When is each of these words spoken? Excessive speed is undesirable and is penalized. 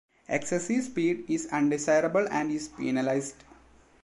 Excessive 0.27 0.83
speed 0.85 1.25
is 1.27 1.45
undesirable 1.51 2.27
and 2.31 2.49
is 2.51 2.69
penalized. 2.69 3.43